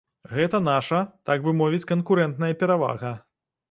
[0.37, 3.19] Гэта наша, так бы мовіць, канкурэнтная перавага.